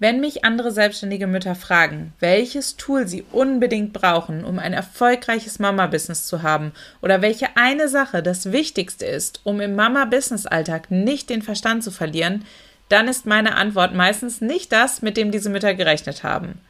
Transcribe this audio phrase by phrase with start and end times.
[0.00, 6.26] Wenn mich andere selbstständige Mütter fragen, welches Tool sie unbedingt brauchen, um ein erfolgreiches Mama-Business
[6.26, 11.82] zu haben oder welche eine Sache das Wichtigste ist, um im Mama-Business-Alltag nicht den Verstand
[11.82, 12.44] zu verlieren,
[12.88, 16.60] dann ist meine Antwort meistens nicht das, mit dem diese Mütter gerechnet haben.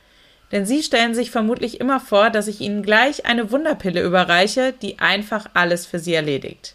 [0.50, 4.98] Denn sie stellen sich vermutlich immer vor, dass ich ihnen gleich eine Wunderpille überreiche, die
[5.00, 6.74] einfach alles für sie erledigt.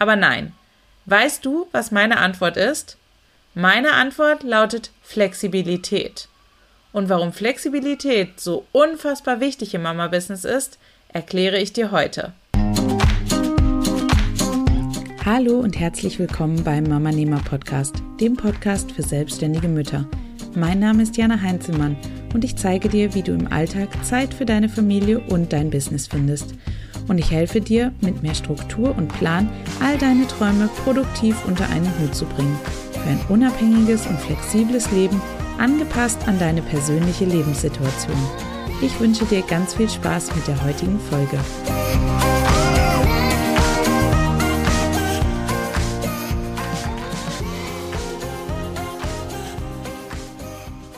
[0.00, 0.52] Aber nein.
[1.04, 2.96] Weißt du, was meine Antwort ist?
[3.58, 6.28] Meine Antwort lautet Flexibilität.
[6.92, 12.34] Und warum Flexibilität so unfassbar wichtig im Mama-Business ist, erkläre ich dir heute.
[15.24, 20.06] Hallo und herzlich willkommen beim Mama Nehmer Podcast, dem Podcast für selbstständige Mütter.
[20.54, 21.96] Mein Name ist Jana Heinzelmann
[22.34, 26.08] und ich zeige dir, wie du im Alltag Zeit für deine Familie und dein Business
[26.08, 26.52] findest.
[27.08, 29.48] Und ich helfe dir, mit mehr Struktur und Plan
[29.80, 32.58] all deine Träume produktiv unter einen Hut zu bringen
[33.06, 35.20] für ein unabhängiges und flexibles Leben,
[35.58, 38.16] angepasst an deine persönliche Lebenssituation.
[38.82, 41.38] Ich wünsche dir ganz viel Spaß mit der heutigen Folge.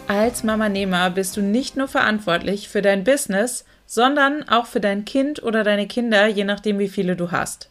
[0.07, 5.05] Als Mama Nehmer bist du nicht nur verantwortlich für dein Business, sondern auch für dein
[5.05, 7.71] Kind oder deine Kinder, je nachdem wie viele du hast.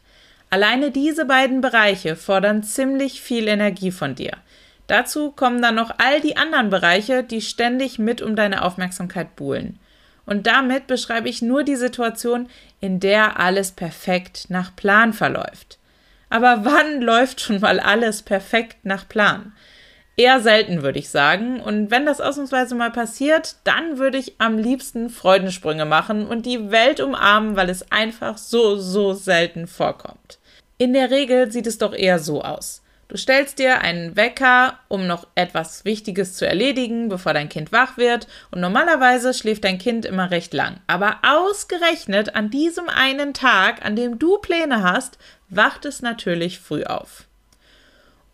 [0.50, 4.32] Alleine diese beiden Bereiche fordern ziemlich viel Energie von dir.
[4.88, 9.80] Dazu kommen dann noch all die anderen Bereiche, die ständig mit um deine Aufmerksamkeit buhlen.
[10.26, 15.78] Und damit beschreibe ich nur die Situation, in der alles perfekt nach Plan verläuft.
[16.30, 19.54] Aber wann läuft schon mal alles perfekt nach Plan?
[20.20, 21.60] Eher selten, würde ich sagen.
[21.60, 26.72] Und wenn das ausnahmsweise mal passiert, dann würde ich am liebsten Freudensprünge machen und die
[26.72, 30.40] Welt umarmen, weil es einfach so, so selten vorkommt.
[30.80, 32.82] In der Regel sieht es doch eher so aus.
[33.10, 37.98] Du stellst dir einen Wecker, um noch etwas Wichtiges zu erledigen, bevor dein Kind wach
[37.98, 40.82] wird, und normalerweise schläft dein Kind immer recht lang.
[40.88, 46.84] Aber ausgerechnet an diesem einen Tag, an dem du Pläne hast, wacht es natürlich früh
[46.84, 47.27] auf.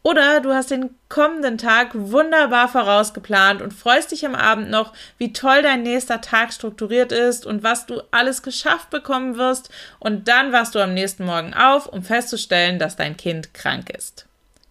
[0.06, 5.31] Oder du hast den kommenden Tag wunderbar vorausgeplant und freust dich am Abend noch, wie
[5.31, 9.69] toll dein nächster Tag strukturiert ist und was du alles geschafft bekommen wirst.
[10.00, 14.25] Und dann wachst du am nächsten Morgen auf, um festzustellen, dass dein Kind krank ist.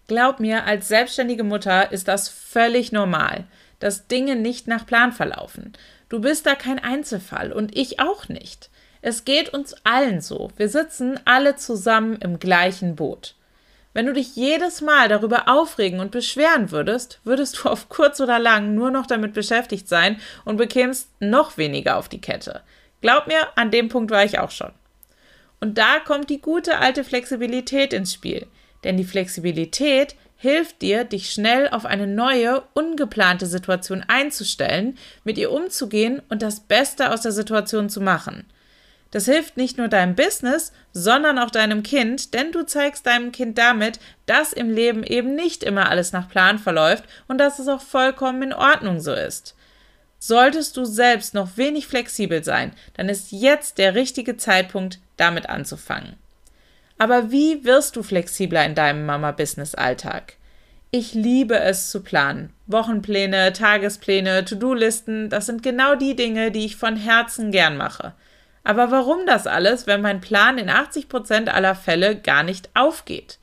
[0.07, 3.45] Glaub mir, als selbstständige Mutter ist das völlig normal,
[3.81, 5.73] dass Dinge nicht nach Plan verlaufen.
[6.11, 8.69] Du bist da kein Einzelfall und ich auch nicht.
[9.01, 10.51] Es geht uns allen so.
[10.59, 13.35] Wir sitzen alle zusammen im gleichen Boot.
[13.95, 18.39] Wenn du dich jedes Mal darüber aufregen und beschweren würdest, würdest du auf kurz oder
[18.39, 22.63] lang nur noch damit beschäftigt sein und bekämst noch weniger auf die Kette.
[23.01, 24.73] Glaub mir, an dem Punkt war ich auch schon.
[25.61, 28.47] Und da kommt die gute alte Flexibilität ins Spiel.
[28.85, 35.53] Denn die Flexibilität hilft dir, dich schnell auf eine neue, ungeplante Situation einzustellen, mit ihr
[35.53, 38.45] umzugehen und das Beste aus der Situation zu machen.
[39.13, 43.59] Das hilft nicht nur deinem Business, sondern auch deinem Kind, denn du zeigst deinem Kind
[43.59, 47.83] damit, dass im Leben eben nicht immer alles nach Plan verläuft und dass es auch
[47.83, 49.55] vollkommen in Ordnung so ist.
[50.19, 56.15] Solltest du selbst noch wenig flexibel sein, dann ist jetzt der richtige Zeitpunkt, damit anzufangen.
[56.97, 60.37] Aber wie wirst du flexibler in deinem Mama-Business-Alltag?
[60.91, 62.53] Ich liebe es zu planen.
[62.67, 68.15] Wochenpläne, Tagespläne, To-Do-Listen, das sind genau die Dinge, die ich von Herzen gern mache.
[68.65, 73.39] Aber warum das alles, wenn mein Plan in 80 Prozent aller Fälle gar nicht aufgeht?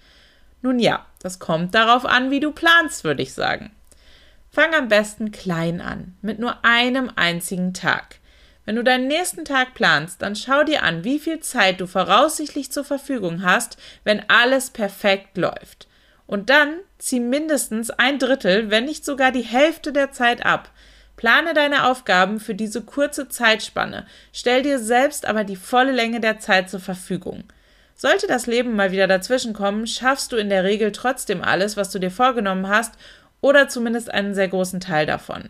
[0.62, 3.72] Nun ja, das kommt darauf an, wie du planst, würde ich sagen.
[4.52, 8.20] Fang am besten klein an, mit nur einem einzigen Tag.
[8.66, 12.72] Wenn du deinen nächsten Tag planst, dann schau dir an, wie viel Zeit du voraussichtlich
[12.72, 15.88] zur Verfügung hast, wenn alles perfekt läuft.
[16.28, 20.70] Und dann zieh mindestens ein Drittel, wenn nicht sogar die Hälfte der Zeit ab,
[21.20, 26.40] Plane deine Aufgaben für diese kurze Zeitspanne, stell dir selbst aber die volle Länge der
[26.40, 27.44] Zeit zur Verfügung.
[27.94, 32.00] Sollte das Leben mal wieder dazwischenkommen, schaffst du in der Regel trotzdem alles, was du
[32.00, 32.94] dir vorgenommen hast,
[33.42, 35.50] oder zumindest einen sehr großen Teil davon.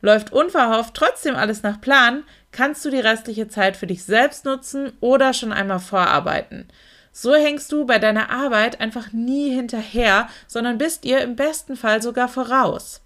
[0.00, 4.94] Läuft unverhofft trotzdem alles nach Plan, kannst du die restliche Zeit für dich selbst nutzen
[5.00, 6.68] oder schon einmal vorarbeiten.
[7.12, 12.00] So hängst du bei deiner Arbeit einfach nie hinterher, sondern bist ihr im besten Fall
[12.00, 13.02] sogar voraus.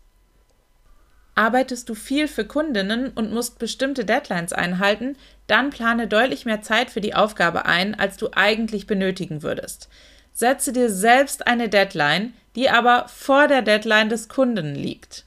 [1.34, 5.16] Arbeitest du viel für Kundinnen und musst bestimmte Deadlines einhalten,
[5.46, 9.88] dann plane deutlich mehr Zeit für die Aufgabe ein, als du eigentlich benötigen würdest.
[10.32, 15.24] Setze dir selbst eine Deadline, die aber vor der Deadline des Kunden liegt.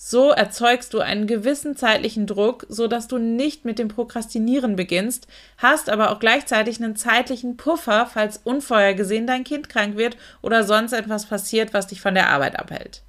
[0.00, 5.26] So erzeugst du einen gewissen zeitlichen Druck, so dass du nicht mit dem Prokrastinieren beginnst,
[5.56, 10.92] hast aber auch gleichzeitig einen zeitlichen Puffer, falls unvorhergesehen dein Kind krank wird oder sonst
[10.92, 13.02] etwas passiert, was dich von der Arbeit abhält.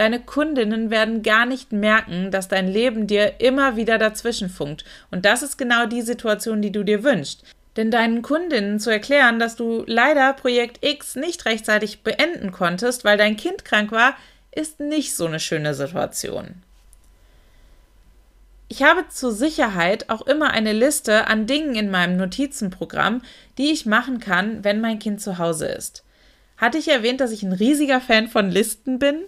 [0.00, 4.82] Deine Kundinnen werden gar nicht merken, dass dein Leben dir immer wieder dazwischen funkt.
[5.10, 7.44] Und das ist genau die Situation, die du dir wünschst.
[7.76, 13.18] Denn deinen Kundinnen zu erklären, dass du leider Projekt X nicht rechtzeitig beenden konntest, weil
[13.18, 14.16] dein Kind krank war,
[14.52, 16.62] ist nicht so eine schöne Situation.
[18.68, 23.20] Ich habe zur Sicherheit auch immer eine Liste an Dingen in meinem Notizenprogramm,
[23.58, 26.04] die ich machen kann, wenn mein Kind zu Hause ist.
[26.56, 29.24] Hatte ich erwähnt, dass ich ein riesiger Fan von Listen bin?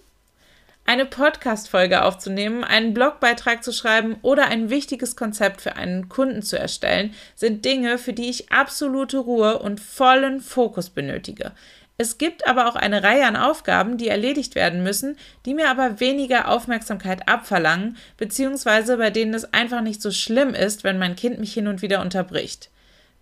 [0.85, 6.59] Eine Podcast-Folge aufzunehmen, einen Blogbeitrag zu schreiben oder ein wichtiges Konzept für einen Kunden zu
[6.59, 11.53] erstellen, sind Dinge, für die ich absolute Ruhe und vollen Fokus benötige.
[11.99, 16.01] Es gibt aber auch eine Reihe an Aufgaben, die erledigt werden müssen, die mir aber
[16.01, 21.39] weniger Aufmerksamkeit abverlangen, beziehungsweise bei denen es einfach nicht so schlimm ist, wenn mein Kind
[21.39, 22.71] mich hin und wieder unterbricht.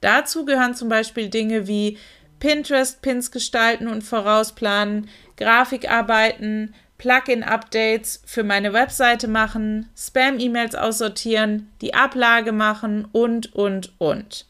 [0.00, 1.98] Dazu gehören zum Beispiel Dinge wie
[2.38, 13.08] Pinterest-Pins gestalten und vorausplanen, Grafikarbeiten, Plugin-Updates für meine Webseite machen, Spam-E-Mails aussortieren, die Ablage machen
[13.10, 14.44] und, und, und.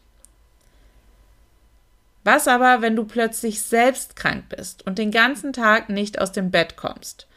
[2.25, 6.51] Was aber, wenn du plötzlich selbst krank bist und den ganzen Tag nicht aus dem
[6.51, 7.29] Bett kommst?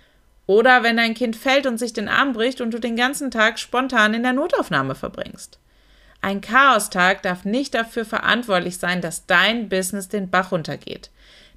[0.47, 3.59] Oder wenn dein Kind fällt und sich den Arm bricht und du den ganzen Tag
[3.59, 5.59] spontan in der Notaufnahme verbringst?
[6.21, 11.11] Ein Chaostag darf nicht dafür verantwortlich sein, dass dein Business den Bach runtergeht.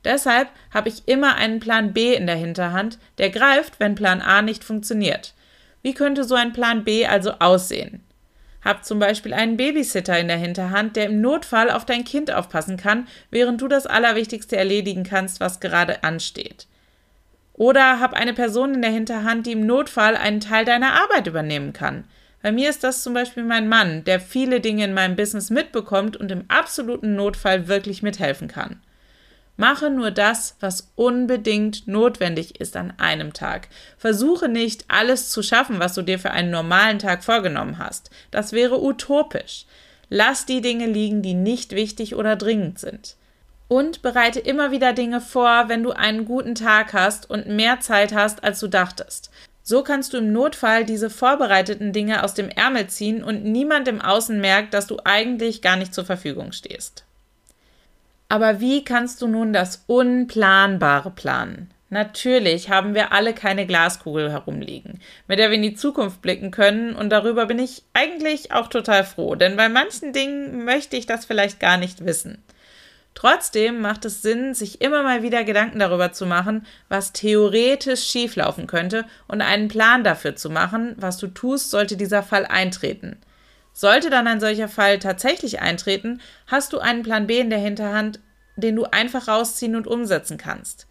[0.06, 4.41] Deshalb habe ich immer einen Plan B in der Hinterhand, der greift, wenn Plan A
[4.41, 5.35] nicht funktioniert.
[5.82, 8.05] Wie könnte so ein Plan B also aussehen?
[8.64, 12.76] Hab zum Beispiel einen Babysitter in der Hinterhand, der im Notfall auf dein Kind aufpassen
[12.76, 16.69] kann, während du das Allerwichtigste erledigen kannst, was gerade ansteht.
[17.55, 21.73] Oder hab eine Person in der Hinterhand, die im Notfall einen Teil deiner Arbeit übernehmen
[21.73, 22.05] kann.
[22.43, 26.17] Bei mir ist das zum Beispiel mein Mann, der viele Dinge in meinem Business mitbekommt
[26.17, 28.81] und im absoluten Notfall wirklich mithelfen kann.
[29.56, 33.69] Mache nur das, was unbedingt notwendig ist an einem Tag.
[33.97, 38.11] Versuche nicht, alles zu schaffen, was du dir für einen normalen Tag vorgenommen hast.
[38.31, 39.64] Das wäre utopisch.
[40.11, 43.17] Lass die Dinge liegen, die nicht wichtig oder dringend sind.
[43.69, 48.14] Und bereite immer wieder Dinge vor, wenn du einen guten Tag hast und mehr Zeit
[48.14, 49.31] hast, als du dachtest.
[49.62, 54.00] So kannst du im Notfall diese vorbereiteten Dinge aus dem Ärmel ziehen und niemand im
[54.00, 57.06] Außen merkt, dass du eigentlich gar nicht zur Verfügung stehst.
[58.28, 61.70] Aber wie kannst du nun das Unplanbare planen?
[61.88, 66.96] Natürlich haben wir alle keine Glaskugel herumliegen, mit der wir in die Zukunft blicken können,
[66.96, 71.25] und darüber bin ich eigentlich auch total froh, denn bei manchen Dingen möchte ich das
[71.25, 72.43] vielleicht gar nicht wissen.
[73.14, 78.67] Trotzdem macht es Sinn, sich immer mal wieder Gedanken darüber zu machen, was theoretisch schieflaufen
[78.67, 83.17] könnte und einen Plan dafür zu machen, was du tust, sollte dieser Fall eintreten.
[83.78, 88.20] Sollte dann ein solcher Fall tatsächlich eintreten, hast du einen Plan B in der Hinterhand,
[88.56, 90.87] den du einfach rausziehen und umsetzen kannst.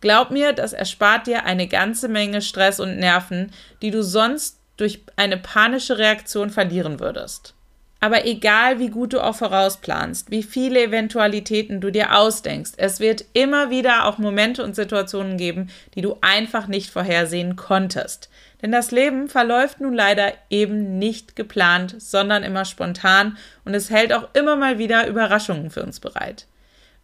[0.00, 3.50] Glaub mir, das erspart dir eine ganze Menge Stress und Nerven,
[3.82, 7.56] die du sonst durch eine panische Reaktion verlieren würdest.
[8.00, 13.24] Aber egal, wie gut du auch vorausplanst, wie viele Eventualitäten du dir ausdenkst, es wird
[13.32, 18.30] immer wieder auch Momente und Situationen geben, die du einfach nicht vorhersehen konntest.
[18.62, 24.12] Denn das Leben verläuft nun leider eben nicht geplant, sondern immer spontan und es hält
[24.12, 26.46] auch immer mal wieder Überraschungen für uns bereit.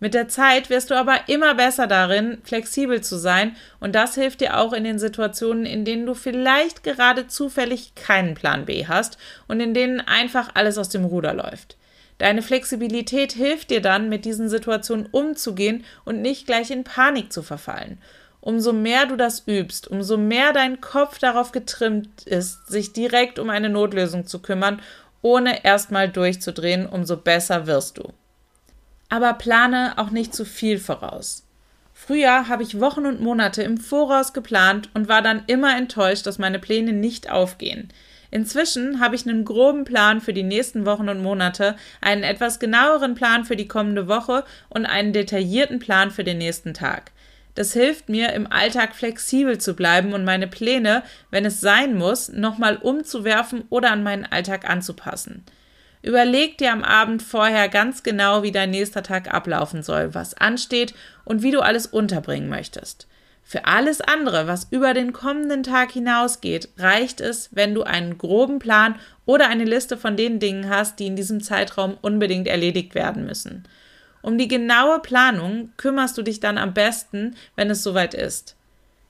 [0.01, 4.41] Mit der Zeit wirst du aber immer besser darin, flexibel zu sein und das hilft
[4.41, 9.19] dir auch in den Situationen, in denen du vielleicht gerade zufällig keinen Plan B hast
[9.47, 11.77] und in denen einfach alles aus dem Ruder läuft.
[12.19, 17.43] Deine Flexibilität hilft dir dann, mit diesen Situationen umzugehen und nicht gleich in Panik zu
[17.43, 17.99] verfallen.
[18.41, 23.49] Umso mehr du das übst, umso mehr dein Kopf darauf getrimmt ist, sich direkt um
[23.49, 24.83] eine Notlösung zu kümmern,
[25.23, 28.13] ohne erstmal durchzudrehen, umso besser wirst du
[29.09, 31.45] aber plane auch nicht zu viel voraus.
[31.93, 36.39] Früher habe ich Wochen und Monate im Voraus geplant und war dann immer enttäuscht, dass
[36.39, 37.89] meine Pläne nicht aufgehen.
[38.31, 43.15] Inzwischen habe ich einen groben Plan für die nächsten Wochen und Monate, einen etwas genaueren
[43.15, 47.13] Plan für die kommende Woche und einen detaillierten Plan für den nächsten Tag.
[47.55, 52.29] Das hilft mir, im Alltag flexibel zu bleiben und meine Pläne, wenn es sein muss,
[52.29, 55.45] nochmal umzuwerfen oder an meinen Alltag anzupassen.
[56.05, 60.93] Überleg dir am Abend vorher ganz genau, wie dein nächster Tag ablaufen soll, was ansteht
[61.25, 63.07] und wie du alles unterbringen möchtest.
[63.43, 68.59] Für alles andere, was über den kommenden Tag hinausgeht, reicht es, wenn du einen groben
[68.59, 73.25] Plan oder eine Liste von den Dingen hast, die in diesem Zeitraum unbedingt erledigt werden
[73.25, 73.65] müssen.
[74.21, 78.57] Um die genaue Planung kümmerst du dich dann am besten, wenn es soweit ist.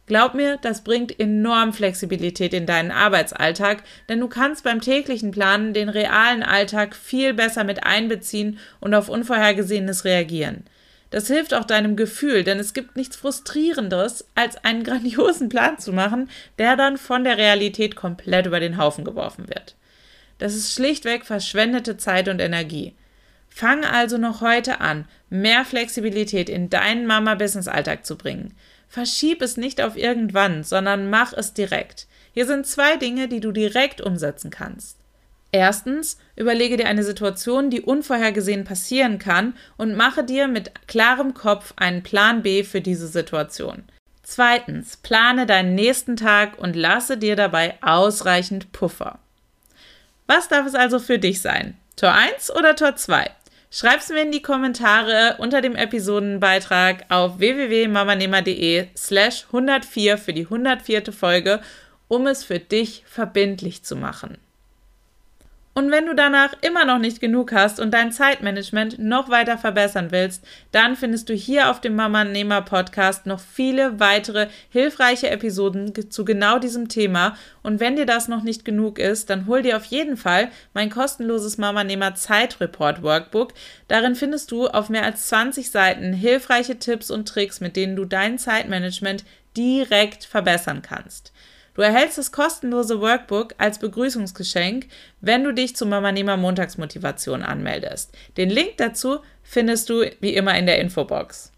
[0.07, 5.73] Glaub mir, das bringt enorm Flexibilität in deinen Arbeitsalltag, denn du kannst beim täglichen Planen
[5.73, 10.65] den realen Alltag viel besser mit einbeziehen und auf Unvorhergesehenes reagieren.
[11.09, 15.93] Das hilft auch deinem Gefühl, denn es gibt nichts Frustrierenderes, als einen grandiosen Plan zu
[15.93, 19.77] machen, der dann von der Realität komplett über den Haufen geworfen wird.
[20.39, 22.95] Das ist schlichtweg verschwendete Zeit und Energie.
[23.49, 28.57] Fang also noch heute an, mehr Flexibilität in deinen Mama-Business-Alltag zu bringen.
[28.89, 32.07] Verschieb es nicht auf irgendwann, sondern mach es direkt.
[32.33, 34.99] Hier sind zwei Dinge, die du direkt umsetzen kannst.
[35.53, 41.75] Erstens, überlege dir eine Situation, die unvorhergesehen passieren kann und mache dir mit klarem Kopf
[41.77, 43.85] einen Plan B für diese Situation.
[44.25, 49.21] Zweitens, plane deinen nächsten Tag und lasse dir dabei ausreichend Puffer.
[50.27, 51.77] Was darf es also für dich sein?
[51.95, 53.31] Tor 1 oder Tor 2?
[53.77, 61.13] Schreib's mir in die Kommentare unter dem Episodenbeitrag auf www.mamanehmer.de slash 104 für die 104.
[61.13, 61.61] Folge,
[62.07, 64.39] um es für dich verbindlich zu machen.
[65.77, 70.13] Und wenn du danach immer noch nicht genug hast und dein Zeitmanagement noch weiter verbessern
[70.13, 75.93] willst, dann findest du hier auf dem Mama Nehmer Podcast noch viele weitere hilfreiche Episoden
[76.13, 77.37] zu genau diesem Thema.
[77.65, 80.91] Und wenn dir das noch nicht genug ist, dann hol dir auf jeden Fall mein
[80.91, 83.53] kostenloses Mama Nehmer Zeitreport Workbook.
[83.89, 88.05] Darin findest du auf mehr als 20 Seiten hilfreiche Tipps und Tricks, mit denen du
[88.05, 89.25] dein Zeitmanagement
[89.57, 91.33] direkt verbessern kannst.
[91.75, 94.87] Du erhältst das kostenlose Workbook als Begrüßungsgeschenk,
[95.21, 98.17] wenn du dich zur Mama Nehmer Montagsmotivation anmeldest.
[98.37, 101.51] Den Link dazu findest du wie immer in der Infobox.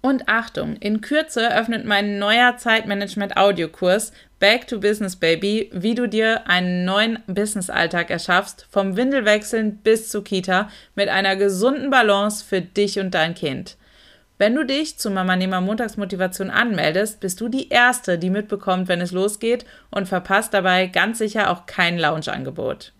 [0.00, 6.46] Und Achtung, in Kürze öffnet mein neuer Zeitmanagement-Audiokurs Back to Business Baby, wie du dir
[6.46, 13.00] einen neuen Business-Alltag erschaffst, vom Windelwechseln bis zur Kita mit einer gesunden Balance für dich
[13.00, 13.78] und dein Kind.
[14.44, 19.00] Wenn du dich zu Mama Nehmer Montagsmotivation anmeldest, bist du die Erste, die mitbekommt, wenn
[19.00, 22.92] es losgeht und verpasst dabei ganz sicher auch kein Lounge-Angebot.